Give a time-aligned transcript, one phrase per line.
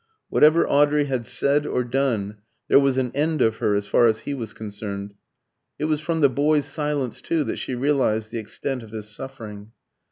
[0.29, 4.21] Whatever Audrey had said or done, there was an end of her as far as
[4.21, 5.13] he was concerned.
[5.77, 9.73] It was from the boy's silence, too, that she realised the extent of his suffering.